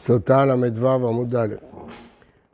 [0.00, 1.54] סוטה ל"ו עמוד א'.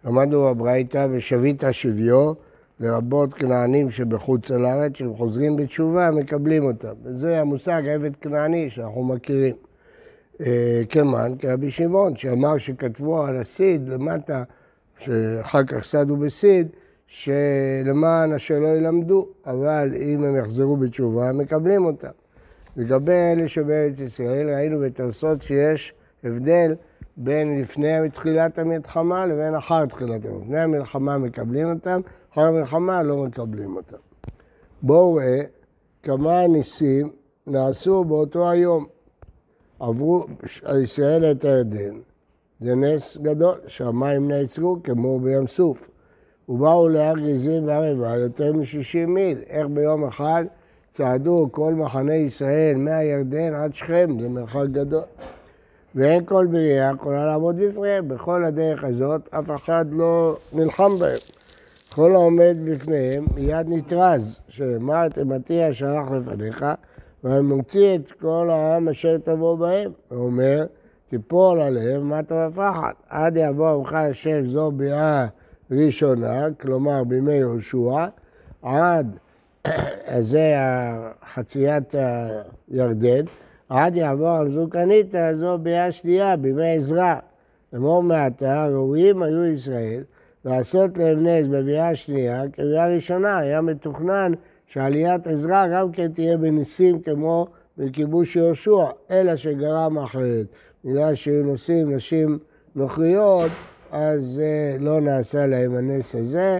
[0.05, 2.33] למדנו בברייתא ושבית שביו,
[2.81, 6.93] לרבות כנענים שבחוץ לארץ, שהם חוזרים בתשובה, מקבלים אותם.
[7.05, 9.55] וזה המושג עבד כנעני שאנחנו מכירים.
[10.41, 14.43] אה, כמן, כרבי שמעון, שאמר שכתבו על הסיד למטה,
[14.99, 16.69] שאחר כך סדו בסיד,
[17.07, 22.13] שלמען אשר לא ילמדו, אבל אם הם יחזרו בתשובה, הם מקבלים אותם.
[22.77, 25.95] לגבי אלה שבארץ ישראל, ראינו בתרסות שיש
[26.25, 26.75] הבדל
[27.17, 30.45] בין לפני תחילת המלחמה לבין אחר תחילת המלחמה.
[30.45, 32.01] לפני המלחמה מקבלים אותם,
[32.33, 33.97] אחר המלחמה לא מקבלים אותם.
[34.83, 35.43] בואו ראה
[36.03, 37.13] כמה ניסים
[37.47, 38.87] נעשו באותו היום.
[39.81, 40.27] עברו
[40.83, 41.99] ישראל את הירדן,
[42.61, 45.91] זה נס גדול, שהמים נעצרו כמו בים סוף.
[46.49, 49.39] ובאו להר גזים והר עיבל יותר מ-60 מיל.
[49.47, 50.45] איך ביום אחד
[50.91, 55.03] צעדו כל מחנה ישראל מהירדן עד שכם, זה מרחק גדול.
[55.97, 58.09] ואין כל בריאה יכולה לעמוד בפניהם.
[58.09, 61.19] בכל הדרך הזאת אף אחד לא נלחם בהם.
[61.95, 66.65] כל העומד בפניהם מיד נתרז, שאמר את אמתי אשלח לפניך,
[67.25, 69.91] ומוציא את כל העם אשר תבוא בהם.
[70.09, 70.67] הוא אומר,
[71.09, 75.27] תיפול עליהם מטה ופחד, עד יבוא עמך אשר זו ביאה
[75.71, 78.07] ראשונה, כלומר בימי יהושע,
[78.63, 79.19] עד,
[80.21, 80.55] זה
[81.35, 81.95] חציית
[82.71, 83.25] הירדן,
[83.69, 87.15] עד יעבור על זוקנית הזו ביאה שנייה, בימי עזרא.
[87.75, 90.03] אמור מעתה, ראויים היו ישראל
[90.45, 93.39] לעשות להם נס בביאה השנייה כביאה ראשונה.
[93.39, 94.33] היה מתוכנן
[94.67, 97.47] שעליית עזרא גם כן תהיה בניסים כמו
[97.79, 100.47] בכיבוש יהושע, אלא שגרם אחרת.
[100.85, 102.39] בגלל שהיו נושאים נשים
[102.75, 103.51] נוכריות,
[103.91, 104.43] אז
[104.81, 106.59] לא נעשה להם הנס הזה,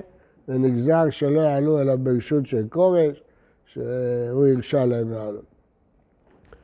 [0.49, 3.23] ונגזר שלא יעלו אלא ברשות של כורש,
[3.67, 5.56] שהוא הרשה להם לעלות.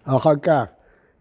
[0.05, 0.65] אחר כך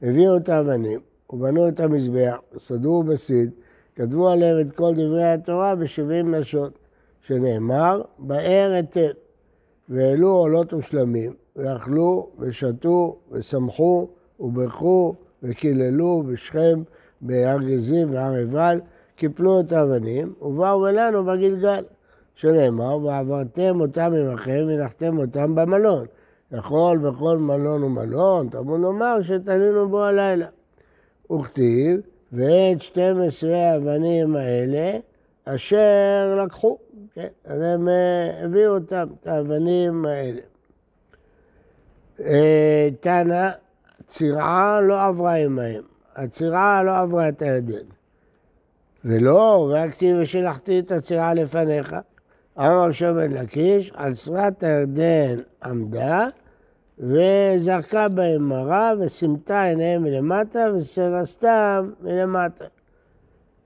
[0.02, 3.52] הביאו את האבנים ובנו את המזבח, סדרו בסיד,
[3.96, 6.80] כתבו עליהם את כל דברי התורה בשבעים נשות,
[7.28, 9.12] שנאמר, באר היטב,
[9.90, 14.08] והעלו עולות ושלמים, ואכלו ושתו ושמחו
[14.40, 16.84] וברכו וקיללו בשכם,
[17.22, 18.82] בהר גזים והר עיבל,
[19.16, 21.84] קיפלו את האבנים ובאו אלינו בגלגל,
[22.36, 26.06] שנאמר, ועברתם אותם עמכם ונחתם אותם במלון.
[26.52, 30.48] יכול בכל מלון ומלון, תמוד נאמר שתלינו בו הלילה.
[31.32, 32.00] וכתיב,
[32.34, 34.98] ואת 12 האבנים האלה
[35.46, 36.78] אשר לקחו,
[37.14, 40.42] כן, אז הם אה, הביאו אותם, את האבנים האלה.
[42.20, 43.50] אה, תנא,
[44.08, 45.84] צירעה לא עברה עמהם,
[46.16, 47.86] הצירעה לא עברה את הירדן.
[49.06, 51.96] ולא, והכתיב ושלחתי את הצירעה לפניך.
[52.58, 56.28] אמר שמן לקיש, על שפת הירדן עמדה,
[57.02, 62.66] וזרקה בהם מרה, וסימתה עיניהם מלמטה, וסרסתם מלמטה.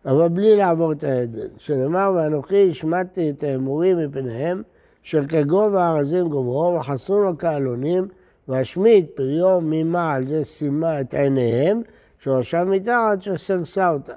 [0.06, 1.48] אבל בלי לעבור את הירדן.
[1.58, 4.62] שנאמר, ואנוכי השמטתי את האמורים מפניהם,
[5.06, 8.08] אשר כגובה הארזים גוברו, וחסרו לו כעלונים,
[8.48, 11.82] והשמיט פריו ממעל זה סימה את עיניהם,
[12.20, 14.14] שורשם מתחת שסרסה אותם.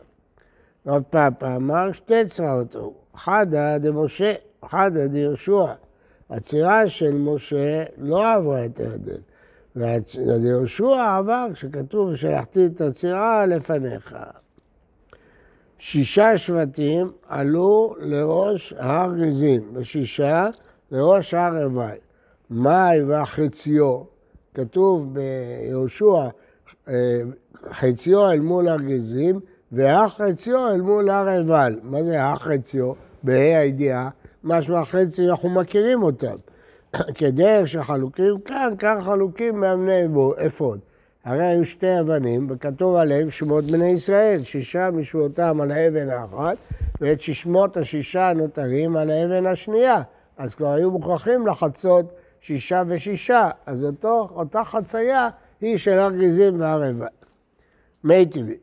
[0.87, 4.33] רב פאפה אמר שתי צרעות הוא, חדא דמשה,
[4.65, 5.67] חדא דיהושע.
[6.31, 9.21] הצירה של משה לא עברה את הירדן.
[9.77, 14.17] ויהושע עבר כשכתוב שלחתי את הצירה לפניך.
[15.79, 20.47] שישה שבטים עלו לראש הר גזים, ושישה
[20.91, 21.97] לראש הר עיבל.
[22.51, 24.03] מאי והחציו,
[24.55, 26.29] כתוב ביהושע,
[26.89, 27.21] אה,
[27.71, 29.41] חציו אל מול הר גזים,
[29.73, 31.81] והחציו אל מול הר עיבל.
[31.83, 32.93] מה זה החציו?
[33.23, 34.11] בה"א הידיעה,
[34.49, 36.37] משמע חצי אנחנו מכירים אותם.
[37.19, 40.07] כדרך שחלוקים כאן, כך חלוקים מאמני
[40.47, 40.79] אפוד.
[41.25, 46.57] הרי היו שתי אבנים, וכתוב עליהם שמות בני ישראל, שישה משמותם על האבן האחת,
[47.01, 50.03] ואת ששמות השישה הנותרים על האבן השנייה.
[50.37, 55.29] אז כבר היו מוכרחים לחצות שישה ושישה, אז אותו, אותה חצייה
[55.61, 56.83] היא של הר גזים והר.
[58.05, 58.57] מי טבעי.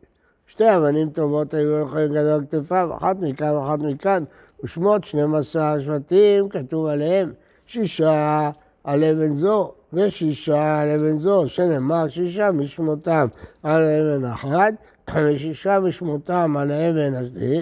[0.48, 4.24] שתי אבנים טובות היו יכולים גדול כתפיו, אחת מכאן ואחת מכאן,
[4.66, 7.34] ושמות 12 שבטים, כתוב עליהם
[7.66, 8.52] שישה
[8.84, 13.28] על אבן זו ושישה על אבן זו, שנאמר שישה משמותם
[13.64, 14.74] על אבן אחת
[15.16, 17.14] ושישה משמותם על האבן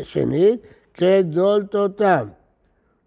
[0.01, 0.59] השנית
[0.94, 2.27] כדולתותם.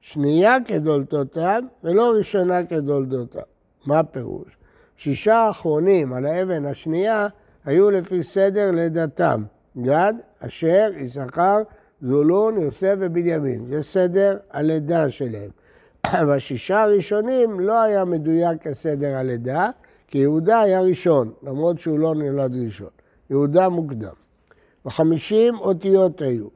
[0.00, 3.40] שנייה כדולתותם ולא ראשונה כדולתותם.
[3.86, 4.56] מה הפירוש?
[4.96, 7.26] שישה האחרונים על האבן השנייה
[7.64, 9.42] היו לפי סדר לידתם.
[9.78, 11.62] גד, אשר, יששכר,
[12.02, 13.66] זולון, יוסף ובנימין.
[13.70, 15.50] זה סדר הלידה שלהם.
[16.28, 19.70] בשישה הראשונים לא היה מדויק כסדר הלידה,
[20.08, 22.88] כי יהודה היה ראשון, למרות שהוא לא נולד ראשון.
[23.30, 24.14] יהודה מוקדם.
[24.86, 26.46] וחמישים אותיות היו.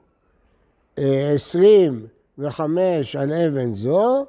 [0.99, 2.07] אה, עשרים
[2.39, 4.27] וחמש על אבן זו,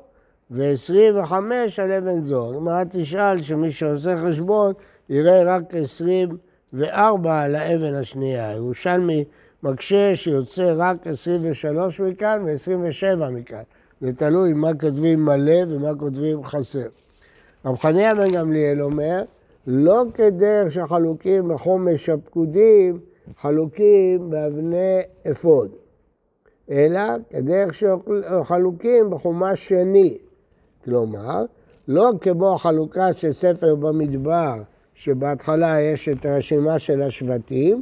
[0.52, 2.50] ועשרים וחמש על אבן זו.
[2.50, 4.74] הגמרא תשאל שמי שעושה חשבון
[5.10, 6.38] יראה רק עשרים
[6.74, 8.52] וארבע על האבן השנייה.
[8.52, 9.24] ירושלמי
[9.64, 13.64] מקשה שיוצא רק עשרים ושלוש מכאן ועשרים ושבע מכאן.
[14.02, 16.88] זה תלוי מה כותבים מלא ומה כותבים חסר.
[17.66, 19.24] רב חניה בן גמליאל אומר,
[19.68, 23.00] לא כדרך שחלוקים בחומש הפקודים,
[23.38, 25.00] חלוקים באבני
[25.32, 25.72] אפוד,
[26.72, 30.18] אלא כדרך שחלוקים בחומש שני.
[30.86, 31.46] כלומר,
[31.88, 34.56] לא כמו החלוקה של ספר במדבר,
[34.94, 37.82] שבהתחלה יש את הרשימה של השבטים,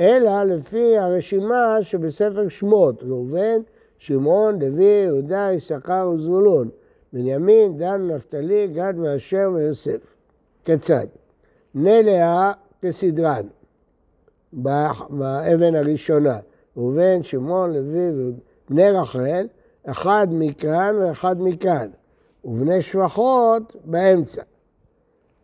[0.00, 3.60] אלא לפי הרשימה שבספר שמות, ראובן,
[3.98, 6.68] שמעון, לוי, יהודה, יששכר וזבולון,
[7.12, 10.16] בנימין, דן, נפתלי, גד ואשר ויוסף.
[10.64, 11.06] כיצד?
[11.74, 12.52] בני לאה
[12.82, 13.46] כסדרן,
[14.52, 16.38] באבן הראשונה,
[16.76, 18.32] ראובן, שמעון, לוי,
[18.70, 19.46] בני רחל,
[19.86, 21.88] אחד מכאן ואחד מכאן,
[22.44, 24.42] ובני שפחות באמצע.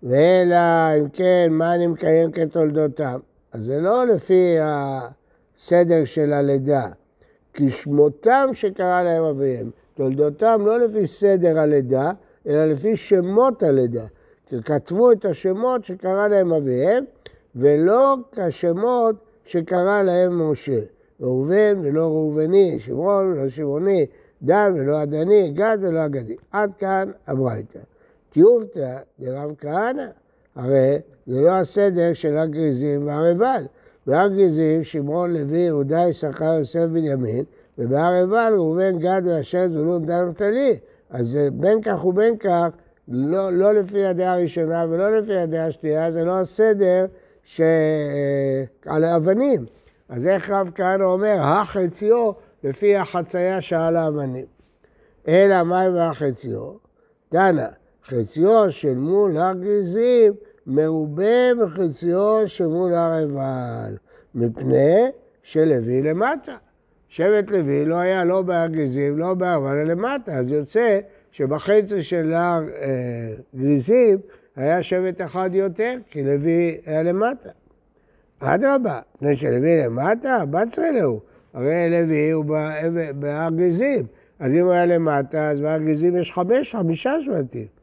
[0.03, 3.19] ואלא אם כן, מה אני מקיים כתולדותם?
[3.57, 6.89] אז זה לא לפי הסדר של הלידה,
[7.55, 9.71] כי שמותם שקרא להם אביהם.
[9.95, 12.11] תולדותם לא לפי סדר הלידה,
[12.47, 14.07] אלא לפי שמות הלידה.
[14.47, 17.05] כי כתבו את השמות שקרא להם אביהם,
[17.57, 20.81] ולא כשמות שקרא להם משה.
[21.21, 24.07] ראובן ולא ראובני, שמעון ולא שמעוני,
[24.43, 26.37] דן ולא עדני, גד ולא אגדי.
[26.53, 27.79] עד כאן הברייתא.
[28.33, 30.07] טיובתא דרב כהנא,
[30.57, 33.65] הרי זה לא הסדר של הגריזים והרבל.
[34.07, 37.45] בהר גריזים, שמעון, לוי, יהודה, יששכר, יוסף, בנימין,
[37.79, 40.79] ובהר עיבל ראובן, גד ואשר, זבולון, דן ותלי.
[41.11, 42.69] אז בין כך ובין כך,
[43.09, 47.07] לא, לא לפי הדעה הראשונה ולא לפי הדעה השנייה, זה לא הסדר
[47.45, 47.61] ש...
[47.61, 49.67] אה, על האבנים.
[50.09, 52.33] אז איך רב כהנא אומר, החציו
[52.65, 54.47] לפי החצייה שעל האבנים.
[55.29, 56.73] אלא מים והחציו?
[57.33, 57.69] דנה,
[58.09, 60.33] חציו של מול הר גריזים
[60.67, 63.97] מרובה מחציו של מול הר עיבל,
[64.35, 65.11] מפני
[65.43, 66.57] שלוי למטה.
[67.09, 71.01] שבט לוי לא היה לא בהר גריזים, לא בהר אלא למטה, אז יוצא
[71.31, 74.19] שבחצי של הר אה, גריזים
[74.57, 77.51] היה שבט אחד יותר, כי לוי היה למטה.
[78.41, 81.21] אדרבה, מפני שלוי למטה, בצרי לו.
[81.55, 82.45] הרי לוי הוא
[83.15, 84.07] בהר גריזים.
[84.39, 87.76] אז אם הוא היה למטה, אז בהר גריזים יש חמש, חמישה שבטים.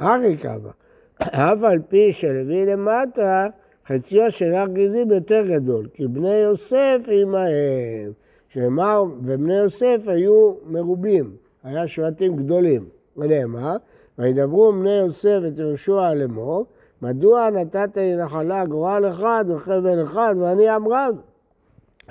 [0.00, 0.70] הרי כמה.
[1.18, 3.46] אף על פי שלוי למטה,
[3.86, 8.12] חציו של הר גריזים יותר גדול, כי בני יוסף עמהם.
[8.48, 11.24] שאמר, ובני יוסף היו מרובים,
[11.64, 12.84] היה שבטים גדולים.
[13.16, 13.76] ונאמר,
[14.18, 16.66] וידברו בני יוסף את יהושע לאמור,
[17.02, 21.14] מדוע נתת לי נחלה גורל אחד וחבל אחד ואני עם רב?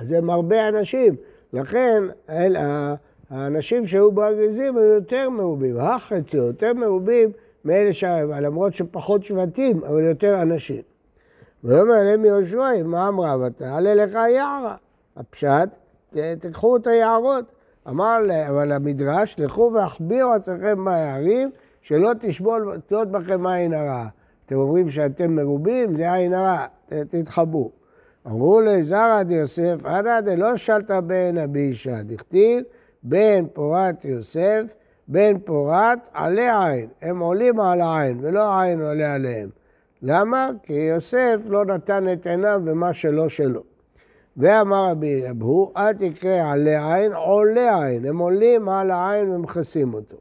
[0.02, 1.16] זה מרבה אנשים,
[1.54, 2.56] לכן אל,
[3.30, 7.32] האנשים שהיו בארגזים היו יותר מרובים, החצי יותר מרובים
[7.66, 10.82] מאלה שהיו, למרות שפחות שבטים, אבל יותר אנשים.
[11.64, 13.36] ויאמר אליהם יהושע, מה אמרה?
[13.48, 14.76] ותעלה לך יערה.
[15.18, 15.70] הפשט,
[16.40, 17.46] תקחו את היערות.
[17.88, 18.18] אמר,
[18.50, 21.52] אבל המדרש, לכו והחביאו עצמכם ביערים,
[21.82, 24.06] שלא תשבול, בכם עין הרע.
[24.46, 26.66] אתם אומרים שאתם מרובים, זה עין הרע,
[27.10, 27.72] תתחבאו.
[28.28, 32.64] אמרו לזרע דיוסף, אנא דלא שלת בן אבישע, דכתיב
[33.04, 34.64] בן פורת יוסף,
[35.12, 36.88] בן פורת עלי עין.
[37.02, 39.50] הם עולים על העין, ולא העין עולה עליהם.
[40.02, 40.50] למה?
[40.64, 43.64] כי יוסף לא נתן את עיניו במה שלא שלו.
[44.38, 48.06] ואמר רבי אבהו, אל תקרא עלי עין, עולה עין.
[48.06, 50.18] הם עולים על העין ומכסים אותו.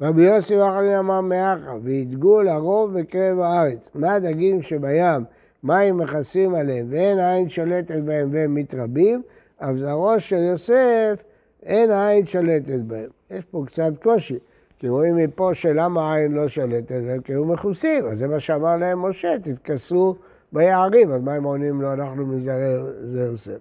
[0.00, 3.88] רבי יוסי וחנין אמר מאחה, וידגו לרוב בקרב הארץ.
[3.94, 5.24] מה הדגים שבים,
[5.62, 9.22] מים מכסים עליהם, ואין העין שולטת בהם והם מתרבים,
[9.60, 11.22] אבזרו של יוסף,
[11.62, 13.19] אין העין שולטת בהם.
[13.30, 14.38] יש פה קצת קושי,
[14.78, 18.76] כי רואים מפה שלמה העין לא שולטת בהם, כי היו מכוסים, אז זה מה שאמר
[18.76, 20.16] להם משה, תתכסו
[20.52, 23.58] ביערים, אז מה הם עונים לו, אנחנו מזרעי זה יוסף.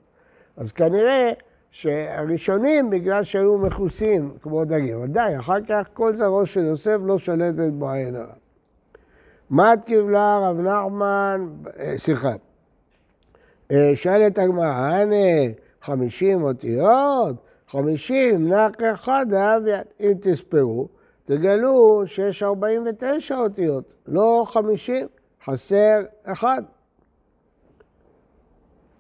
[0.58, 1.32] אז כנראה
[1.72, 7.72] שהראשונים, בגלל שהיו מכוסים כמו דגים, ודאי, אחר כך כל זרעו של יוסף לא שולטת
[7.74, 8.34] בו עין הרע.
[9.52, 11.48] מת קיבלה רב נחמן,
[11.80, 12.32] אה, סליחה,
[13.72, 15.16] אה, שואלת הגמרא, הנה
[15.82, 17.36] חמישים אותיות,
[17.72, 18.52] חמישים
[18.94, 19.84] אחד אביין.
[20.00, 20.88] אם תספרו,
[21.26, 25.08] תגלו שיש ארבעים ותשע אותיות, לא חמישים,
[25.46, 26.62] חסר אחד.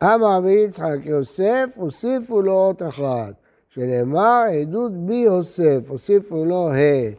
[0.03, 3.33] אמר רבי יצחק יוסף, הוסיפו לו אות אחת,
[3.69, 7.11] שנאמר עדות בי יוסף, הוסיפו לו ה',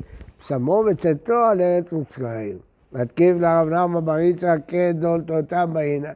[0.46, 2.58] שמו וצאתו על ארץ מצרים.
[2.92, 6.12] מתקיף לרב נחמן בר יצחק כדולתותם בעינן.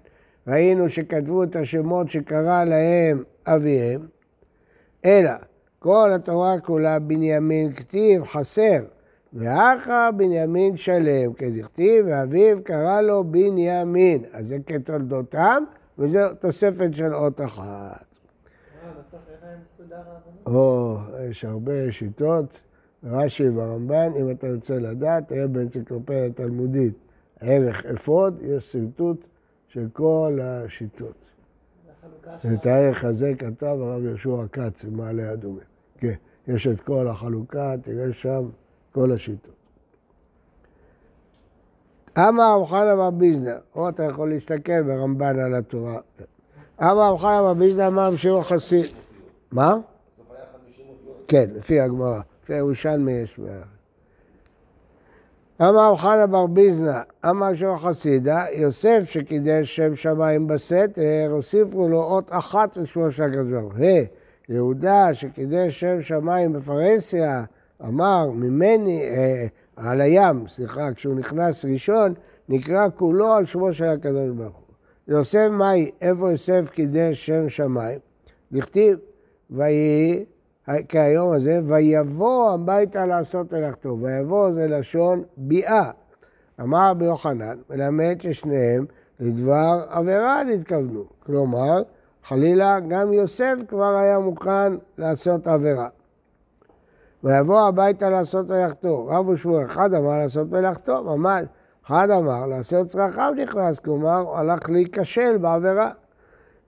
[0.46, 4.00] ראינו שכתבו את השמות שקרא להם אביהם,
[5.04, 5.30] אלא
[5.78, 8.84] כל התורה כולה בנימין כתיב חסר,
[9.32, 14.24] ואחא בנימין שלם, כדכתיב, ואביו קרא לו בנימין.
[14.32, 15.64] אז זה כתולדותם,
[15.98, 18.04] וזו תוספת של אות אחת.
[20.46, 20.96] או,
[21.30, 22.60] יש הרבה שיטות,
[23.04, 26.94] רש"י והרמב"ן, אם אתה רוצה לדעת, היה באנציקלופדיה תלמודית
[27.40, 29.26] ערך אפוד, יש שרטוט
[29.68, 31.23] של כל השיטות.
[32.54, 35.64] את הערך הזה כתב הרב יהושע כץ במעלה אדומים.
[35.98, 36.14] כן,
[36.48, 38.48] יש את כל החלוקה, תראה שם
[38.92, 39.54] כל השיטות.
[42.18, 45.98] אמר חנא בר ביזנר, או אתה יכול להסתכל ברמב"ן על התורה.
[46.82, 48.86] אמר חנא בר ביזנר אמר בשביל חסיד.
[49.52, 49.76] מה?
[51.28, 52.20] כן, לפי הגמרא.
[52.42, 53.73] לפי הירושלמי יש בערך.
[55.68, 62.28] אמר חנא בר ביזנא, אמר שור חסידה, יוסף שקידש שם שמיים בסתר, הוסיפו לו אות
[62.30, 63.84] אחת ושמו של הקדוש ברוך הוא.
[64.48, 67.44] יהודה שקידש שם שמיים בפרהסיה,
[67.84, 72.14] אמר ממני, אה, על הים, סליחה, כשהוא נכנס ראשון,
[72.48, 74.74] נקרא כולו על שמו של הקדוש ברוך הוא.
[75.08, 77.98] יוסף מהי, איפה יוסף קידש שם שמיים?
[78.52, 78.98] נכתיב,
[79.50, 80.24] ויהי
[80.88, 83.98] כהיום הזה, ויבוא הביתה לעשות מלאכתו.
[84.00, 85.90] ויבוא זה לשון ביאה.
[86.60, 88.84] אמר רבי יוחנן, מלמד ששניהם
[89.20, 91.04] לדבר עבירה נתכוונו.
[91.26, 91.82] כלומר,
[92.24, 95.88] חלילה, גם יוסף כבר היה מוכן לעשות עבירה.
[97.24, 99.06] ויבוא הביתה לעשות מלאכתו.
[99.06, 101.42] רב ושמואל, אחד אמר לעשות מלאכתו, ממש.
[101.86, 105.90] אחד אמר לעשות צרכיו נכנס, כלומר, הלך להיכשל בעבירה.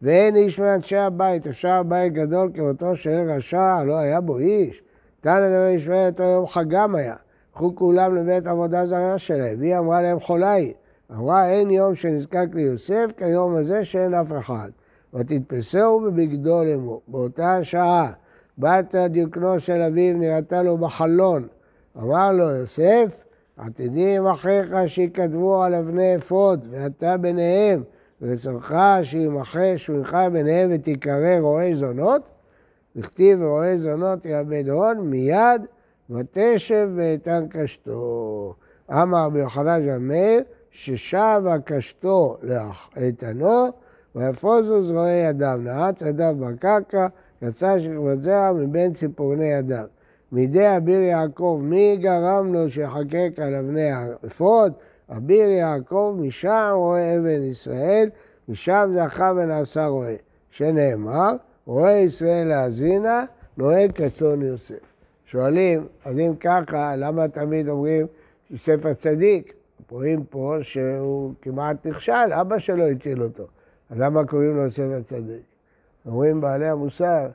[0.03, 4.83] ואין איש מאנשי הבית, אפשר בית גדול כמותו של רשע, לא היה בו איש.
[5.21, 7.15] תנא דבר ישראל אותו יום חגם היה.
[7.53, 10.73] קחו כולם לבית עבודה זרה שלהם, והיא אמרה להם חולה היא.
[11.13, 14.71] אמרה אין יום שנזקק ליוסף כיום הזה שאין אף אחד.
[15.15, 17.03] ותתפסהו בבגדו לאמור.
[17.09, 18.13] באותה שעה
[18.59, 21.47] בת דיוקנו של אביו נראתה לו בחלון.
[21.99, 23.25] אמר לו יוסף,
[23.57, 27.83] עתידים אחיך שיכתבו על אבני אפוד, ואתה ביניהם.
[28.23, 32.23] ורצונך שימחה שמך ביניהם ותיקרא רועה זונות,
[32.97, 35.63] וכתיב רועה זונות יאבד הון מיד
[36.11, 38.55] ותשב ואיתן קשתו.
[38.91, 42.37] אמר רבי יוחנן ז'מאיר ששבה קשתו
[42.97, 43.69] לאיתנו
[44.15, 47.07] ויפוזו זרועי ידיו, נעץ ידיו בקרקע,
[47.43, 49.85] יצא שכבת זרע מבין ציפורני ידיו.
[50.33, 54.73] מידי אביר יעקב, מי גרם לו שיחקק על אבני האפוד?
[55.11, 58.11] אביר יעקב, משם רואה אבן ישראל,
[58.49, 60.17] משם זכה ונעשה רואה.
[60.51, 61.33] שנאמר,
[61.67, 63.25] רואה ישראל להאזינה,
[63.57, 64.75] נוהג כצאן יוסף.
[65.27, 68.07] שואלים, אז אם ככה, למה תמיד אומרים
[68.51, 69.55] יוסף הצדיק?
[69.91, 73.47] רואים פה שהוא כמעט נכשל, אבא שלו הציל אותו.
[73.91, 75.43] אז למה קוראים לו יוסף הצדיק?
[76.07, 77.29] אומרים בעלי המוסר,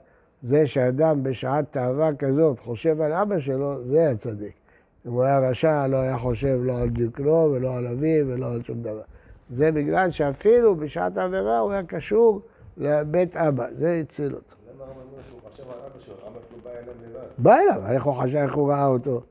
[0.43, 4.60] זה שאדם בשעת תאווה כזאת חושב על אבא שלו, זה הצדיק.
[5.07, 8.63] אם הוא היה רשע, לא היה חושב לא על דיוקנו ולא על אביו ולא על
[8.63, 9.01] שום דבר.
[9.49, 12.41] זה בגלל שאפילו בשעת העבירה הוא היה קשור
[12.77, 14.55] לבית אבא, זה הציל אותו.
[14.75, 16.15] למה אומר שהוא חשב על אבא שלו?
[16.27, 17.27] אבא שלו בא אליו לבד.
[17.37, 19.21] בא אליו, איך הוא חשב, איך הוא ראה אותו?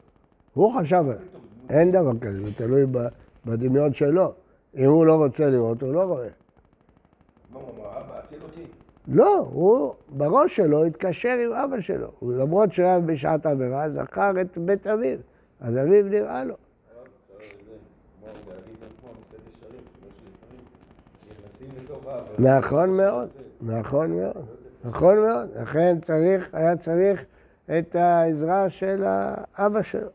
[0.54, 1.04] הוא חשב,
[1.70, 2.86] אין דבר כזה, זה תלוי
[3.46, 4.32] בדמיון שלו.
[4.76, 6.28] אם הוא לא רוצה לראות, הוא לא רואה.
[7.52, 8.64] מה הוא אמר, אבא, הציל אותי?
[9.08, 12.08] לא, הוא בראש שלו התקשר עם אבא שלו.
[12.22, 15.18] למרות שהוא היה בשעת עבירה, זכר את בית אביו.
[15.61, 16.55] אז אביו נראה לו.
[22.38, 23.29] נכון מאוד,
[23.61, 24.47] נכון מאוד,
[24.85, 25.49] נכון מאוד.
[25.57, 27.25] לכן צריך, היה צריך
[27.79, 30.09] את העזרה של האבא שלו.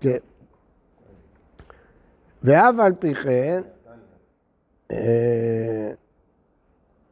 [0.00, 0.18] כן.
[2.42, 3.62] ואף על פי כן,
[4.90, 5.90] אה,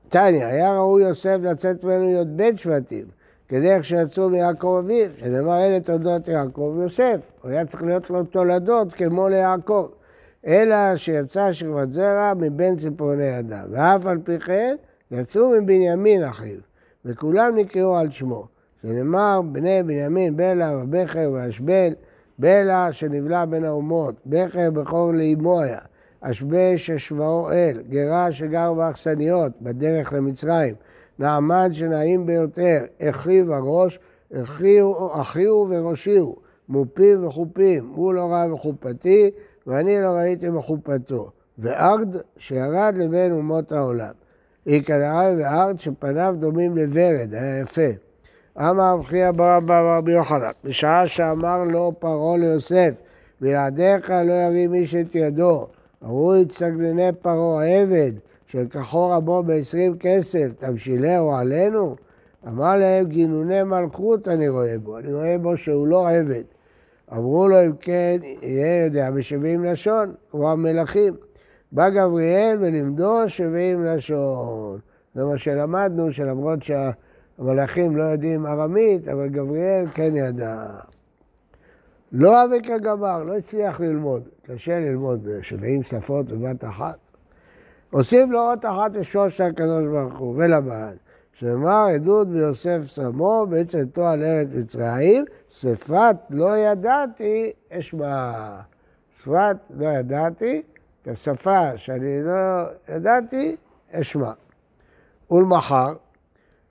[0.09, 3.07] תניא, היה ראוי יוסף לצאת ממנו י"ב שבטים.
[3.53, 8.93] כדרך שיצאו מיעקב אביו, שנאמר אלה תולדות יעקב ויוסף, הוא היה צריך להיות לו תולדות
[8.93, 9.89] כמו ליעקב,
[10.47, 14.77] אלא שיצא שכבת זרע מבין ציפורני אדם, ואף על פי כן
[15.11, 16.59] יצאו מבנימין אחיו,
[17.05, 18.47] וכולם נקראו על שמו,
[18.83, 21.93] שנאמר בני בנימין בלע ובכר ואשבל,
[22.39, 25.81] בלע שנבלע בין האומות, בכר בכור לאמו היה,
[26.21, 30.75] אשבל ששבעו אל, גרה שגר באכסניות בדרך למצרים,
[31.23, 33.99] נעמד שנעים ביותר, אחיו הראש,
[35.13, 36.33] אחיו וראשיו,
[36.69, 39.31] מופים וחופים, הוא לא ראה בחופתי
[39.67, 41.31] ואני לא ראיתי בחופתו.
[41.59, 44.13] וארד שירד לבין אומות העולם.
[44.67, 47.91] איקדרא וארד שפניו דומים לוורד, היה יפה.
[48.59, 52.91] אמר רב חייא בר אבא רבי יוחנן, בשעה שאמר לו פרעה ליוסף,
[53.41, 55.67] בלעדיך לא ירים איש את ידו.
[56.05, 57.65] אמרו יצטגנני פרעה
[58.55, 61.97] העבד, שלקחו רבו בעשרים כסף, תמשילהו עלינו?
[62.49, 66.45] אמר להם, גינוני מלכות אני רואה בו, אני רואה בו שהוא לא עבד.
[67.13, 71.15] אמרו לו, אם כן, יהיה יודע בשבעים לשון, כמו המלכים.
[71.73, 74.79] בא גבריאל ולימדו שבעים לשון.
[75.15, 80.67] זה מה שלמדנו, שלמרות שהמלאכים לא יודעים ארמית, אבל גבריאל כן ידע.
[82.13, 84.29] לא אבי כגמר, לא הצליח ללמוד.
[84.43, 87.12] קשה ללמוד ב-70 שפות בבת אחת.
[87.93, 90.97] הוסיף לו עוד אחת לשלושת הקדוש ברוך הוא, ולמד.
[91.33, 98.61] שנאמר עדות ביוסף סמו בצאתו על ארץ מצרים, שפת לא ידעתי אשמע.
[99.23, 100.63] שפת לא ידעתי,
[101.07, 103.57] בשפה שאני לא ידעתי,
[103.93, 104.33] אשמע.
[105.31, 105.95] ולמחר,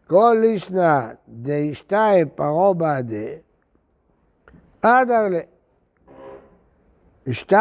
[0.08, 3.28] כל לישנא דשתיים פרעה בעדה,
[4.82, 5.40] עד ארלה.
[7.30, 7.56] אשתי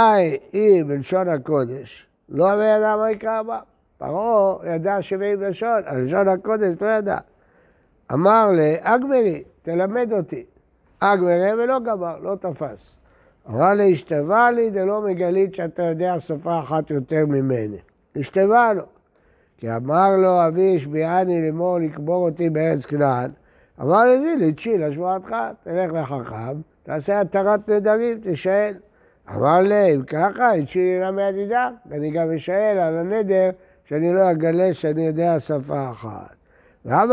[0.53, 3.59] היא בלשון הקודש, לא ידע מה יקרא בה.
[3.99, 7.19] פרעה ידע שבעים לשון, הלשון הקודש לא ידע.
[8.13, 10.45] אמר לאגמרי, תלמד אותי.
[11.01, 12.97] אגמרי ולא גמר, לא תפס.
[13.51, 17.79] אמר לי, השתווה לי דלא מגלית שאתה יודע שפה אחת יותר ממני.
[18.17, 18.85] השתווה לו.
[19.57, 23.31] כי אמר לו אבי השביעני לאמור לקבור אותי בארץ כנען.
[23.81, 28.75] אמר לזי, לתשי לשבועתך, תלך לחכם, תעשה התרת נדרים, תשאל.
[29.35, 33.51] אמר לי, אם ככה, התשי לי למה ידידה, אני גם אשאל על הנדר
[33.85, 36.37] שאני לא אגלה שאני יודע שפה אחת.
[36.87, 37.11] רב...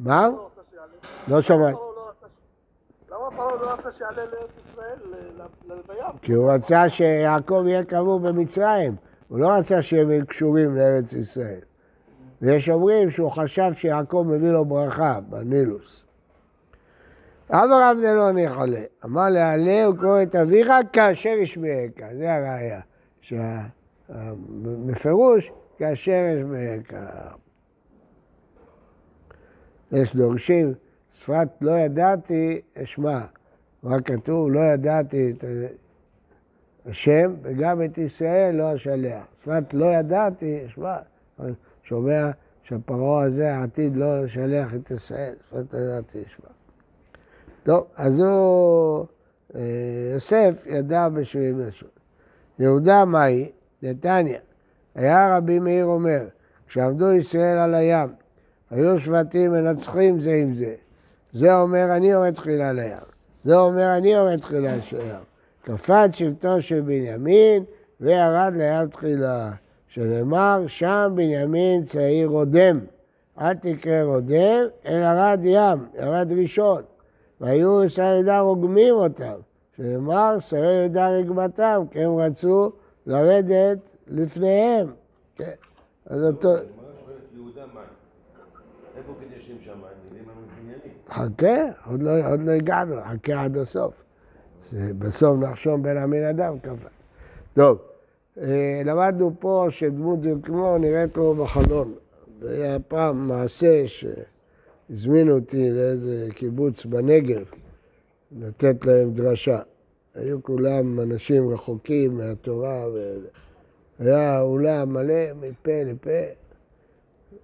[0.00, 0.28] מה?
[1.28, 1.76] לא שמעתי.
[3.10, 6.18] למה פרעה לא רצה שיעלה לארץ ישראל, לים?
[6.22, 8.96] כי הוא רצה שיעקב יהיה קבור במצרים.
[9.28, 11.60] הוא לא רצה שהם קשורים לארץ ישראל.
[12.42, 16.05] ויש אומרים שהוא חשב שיעקב מביא לו ברכה בנילוס.
[17.50, 18.82] אבא רב זה לא נחלה.
[19.04, 21.90] אמר לעלה וקורא את אביך כאשר ישמעך.
[22.18, 22.80] זה הראייה.
[24.86, 27.02] בפירוש, כאשר ישמעך.
[29.92, 30.74] יש דורשים,
[31.12, 33.20] שפת לא ידעתי, אשמע.
[33.82, 34.50] מה כתוב?
[34.50, 35.44] לא ידעתי את
[36.86, 39.24] השם, וגם את ישראל לא אשלח.
[39.42, 40.96] שפת לא ידעתי, אשמע.
[41.82, 42.30] שומע
[42.62, 46.55] שהפרעה הזה עתיד לא לשלח את ישראל, שפת לא ידעתי, אשמע.
[47.66, 49.06] טוב, אז הוא,
[49.54, 49.60] אה,
[50.14, 51.88] יוסף ידע בשביעים לשון.
[52.58, 53.50] יהודה מהי?
[53.82, 54.38] נתניה.
[54.94, 56.20] היה רבי מאיר אומר,
[56.68, 58.08] כשעמדו ישראל על הים,
[58.70, 60.74] היו שבטים מנצחים זה עם זה.
[61.32, 62.96] זה אומר אני יורד תחילה לים.
[63.44, 65.20] זה אומר אני יורד תחילה לים.
[65.62, 67.64] קפץ שבטו של בנימין
[68.00, 69.50] וירד לים תחילה.
[69.88, 72.80] שנאמר, שם בנימין צעיר רודם.
[73.40, 76.82] אל תקרא רודם, אלא רד ים, ירד ראשון.
[77.40, 79.34] והיו שרי יהודה רוגמים אותם.
[79.76, 82.72] שנאמר, שרי יהודה רגמתם, כי הם רצו
[83.06, 84.86] לרדת לפניהם.
[85.36, 85.52] כן.
[86.06, 86.54] אז אותו...
[91.10, 91.56] חכה,
[91.90, 93.94] עוד לא, עוד לא הגענו, חכה עד הסוף.
[94.72, 96.88] בסוף נחשום בין המין אדם כפה.
[97.54, 97.78] טוב,
[98.40, 101.94] אה, למדנו פה שדמות דקמו נראית לו בחלון.
[102.40, 103.88] זה היה פעם מעשה
[104.88, 107.44] שהזמינו אותי לאיזה קיבוץ בנגב
[108.40, 109.58] לתת להם דרשה.
[110.14, 112.86] היו כולם אנשים רחוקים מהתורה,
[114.00, 116.10] והיה אולם מלא מפה לפה,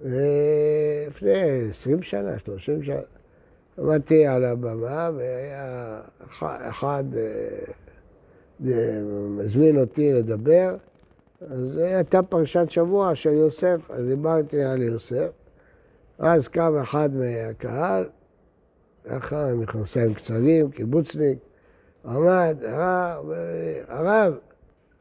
[0.01, 3.01] ולפני עשרים שנה, שלושים שנה,
[3.79, 6.01] עמדתי על הבמה והיה
[6.41, 7.05] אחד
[9.39, 10.77] מזמין אה, אותי לדבר,
[11.51, 15.42] אז הייתה פרשת שבוע של יוסף, אז דיברתי על יוסף.
[16.23, 18.05] אז קם אחד מהקהל,
[19.33, 21.39] עם מכנסיים קצרים, קיבוצניק,
[22.05, 22.57] עמד,
[23.89, 24.35] הרב,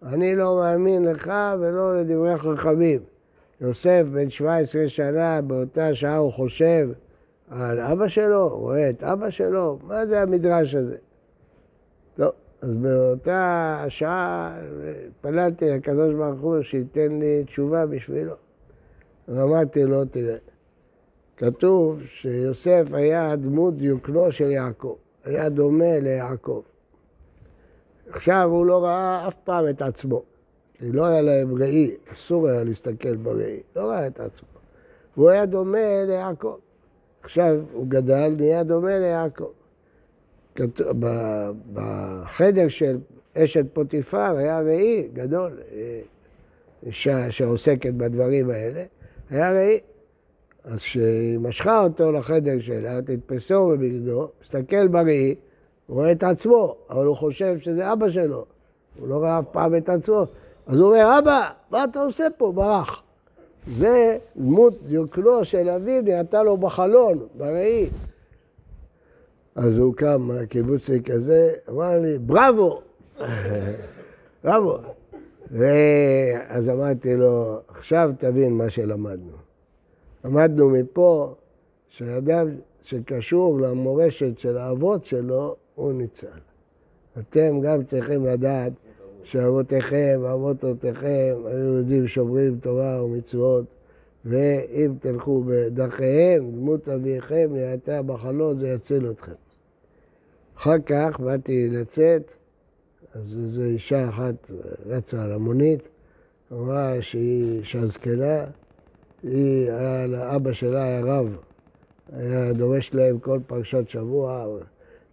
[0.03, 2.99] אני לא מאמין לך ולא לדברי חכמים.
[3.61, 6.89] יוסף, בן 17 שנה, באותה שעה הוא חושב
[7.49, 10.97] על אבא שלו, רואה את אבא שלו, מה זה המדרש הזה?
[12.17, 12.31] לא,
[12.61, 14.59] אז באותה שעה
[15.07, 18.33] התפללתי לקדוש ברוך הוא שייתן לי תשובה בשבילו.
[19.29, 20.35] אמרתי לו, תראה,
[21.41, 26.61] כתוב שיוסף היה דמות דיוקנו של יעקב, היה דומה ליעקב.
[28.09, 30.23] עכשיו הוא לא ראה אף פעם את עצמו,
[30.73, 34.47] כי לא היה להם ראי, אסור היה להסתכל בראי, לא ראה את עצמו.
[35.17, 36.57] והוא היה דומה ליעקב.
[37.23, 39.51] עכשיו הוא גדל, נהיה דומה ליעקב.
[41.73, 42.97] בחדר של
[43.37, 45.51] אשת פוטיפר היה ראי גדול,
[46.85, 48.83] אישה שעוסקת בדברים האלה,
[49.29, 49.79] היה ראי.
[50.65, 55.35] אז כשהיא משכה אותו לחדר שלה, תתפסו בבגדו, מסתכל בראי,
[55.89, 58.45] רואה את עצמו, אבל הוא חושב שזה אבא שלו.
[58.99, 60.25] הוא לא ראה אף פעם את עצמו.
[60.67, 62.51] אז הוא אומר, אבא, מה אתה עושה פה?
[62.51, 63.03] ברח.
[63.77, 67.89] זה דמות דיוקנו של אביו נהייתה לו בחלון, בראי.
[69.55, 72.81] אז הוא קם, הקיבוצניק הזה, אמר לי, בראבו!
[74.43, 74.77] בראבו!
[76.47, 79.40] אז אמרתי לו, עכשיו תבין מה שלמדנו.
[80.25, 81.35] למדנו מפה
[81.89, 82.47] שאדם
[82.83, 86.27] שקשור למורשת של האבות שלו, הוא ניצל.
[87.19, 88.73] אתם גם צריכים לדעת
[89.23, 93.65] שאבותיכם, אבותותיכם, היו יהודים שומרים תורה ומצוות,
[94.25, 99.31] ואם תלכו בדרכיהם, דמות אביכם נהייתה בחלון, זה יציל אתכם.
[100.57, 102.31] אחר כך באתי לצאת,
[103.13, 104.51] אז איזו אישה אחת
[104.85, 105.87] רצה על המונית,
[106.51, 108.43] אמרה שהיא אישה זקנה,
[109.23, 111.35] היא, היה, אבא שלה היה רב,
[112.13, 114.45] היה דורש להם כל פרשת שבוע,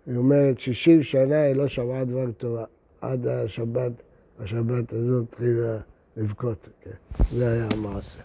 [0.07, 2.65] היא אומרת, 60 שנה היא לא שמעה דבר תורה,
[3.01, 3.93] עד השבת,
[4.41, 5.79] השבת הזאת התחילה
[6.17, 6.91] לבכות, כן.
[7.37, 8.21] זה היה המעשה.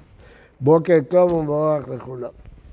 [0.62, 2.30] בוקר טוב ומבורך לכולם.